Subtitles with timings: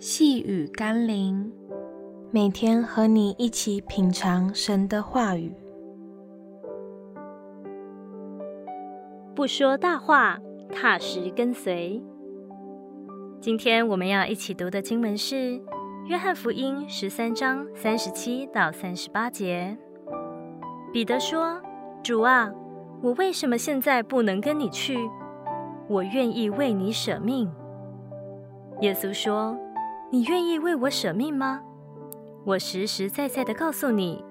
[0.00, 1.52] 细雨甘霖，
[2.30, 5.52] 每天和你一起品尝神的话语，
[9.34, 10.38] 不说大话，
[10.72, 12.00] 踏实跟随。
[13.40, 15.34] 今天我们要一起读的经文是
[16.06, 19.76] 《约翰福音》十三章三十七到三十八节。
[20.92, 21.60] 彼得说
[22.04, 22.52] ：“主啊，
[23.02, 24.96] 我为什么现在不能跟你去？
[25.88, 27.50] 我愿意为你舍命。”
[28.80, 29.58] 耶稣说
[30.10, 31.60] ：“你愿意为我舍命吗？
[32.46, 34.24] 我实实在在的告诉你，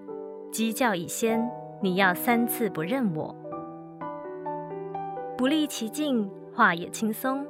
[0.51, 1.47] 鸡叫已先，
[1.83, 3.35] 你要三次不认我。”
[5.37, 7.45] 不立其境，话也轻松。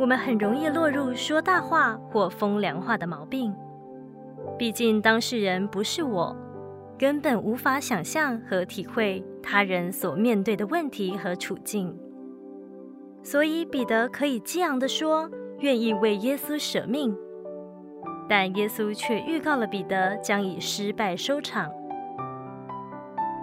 [0.00, 3.54] 我们很容易落入说大话或风凉话的毛病。
[4.58, 6.36] 毕竟当事人不是我，
[6.98, 11.96] 根本无法想象和体会他人所面对的问题和处境。
[13.22, 15.30] 所以彼得可以激昂地说。
[15.60, 17.14] 愿意为耶稣舍命，
[18.28, 21.70] 但耶稣却预告了彼得将以失败收场。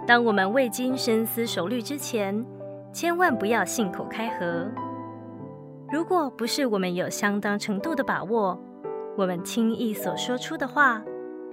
[0.06, 2.44] 当我们未经深思熟虑之前，
[2.92, 4.66] 千万不要信口开河。
[5.92, 8.58] 如果不是我们有相当程度的把握，
[9.16, 11.02] 我们轻易所说出的话，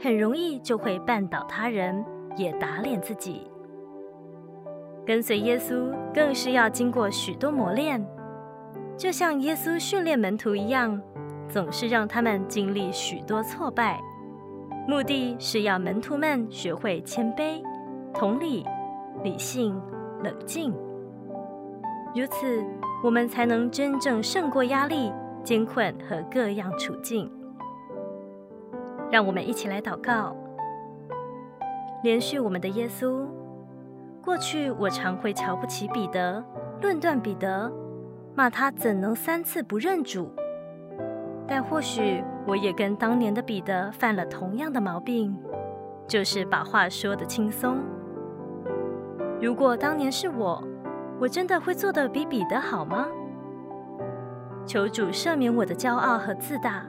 [0.02, 2.04] 很容易就会绊倒他人，
[2.38, 3.50] 也打脸自己。
[5.06, 8.04] 跟随耶稣，更是要经过许多磨练。
[8.98, 11.00] 就像耶稣训练门徒一样，
[11.50, 14.00] 总是让他们经历许多挫败，
[14.88, 17.62] 目的是要门徒们学会谦卑、
[18.14, 18.66] 同理、
[19.22, 19.80] 理性、
[20.24, 20.74] 冷静。
[22.16, 22.64] 如此，
[23.04, 25.12] 我们才能真正胜过压力、
[25.44, 27.30] 艰困和各样处境。
[29.12, 30.34] 让我们一起来祷告，
[32.02, 33.28] 连续我们的耶稣。
[34.24, 36.44] 过去我常会瞧不起彼得，
[36.82, 37.72] 论断彼得。
[38.36, 40.30] 骂他怎能三次不认主？
[41.48, 45.34] 但或许我也跟当年的彼得犯了同样的毛病，
[46.06, 47.78] 就是把话说得轻松。
[49.42, 50.62] 如果当年是我，
[51.18, 53.08] 我真的会做得比彼得好吗？
[54.66, 56.86] 求主赦免我的骄傲和自大，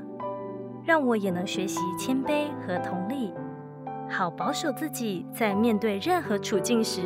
[0.85, 3.33] 让我也能学习谦卑和同理，
[4.09, 7.03] 好保守自己，在面对任何处境时，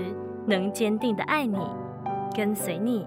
[0.46, 1.58] 能坚定地爱你，
[2.34, 3.06] 跟随你。